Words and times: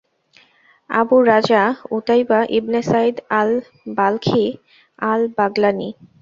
Abu 0.89 1.17
Raja 1.25 1.61
Utaiba 1.97 2.39
ibn 2.57 2.79
Said 2.89 3.15
al-Balkhi 3.39 4.45
আল-বাগলানি 5.03 5.89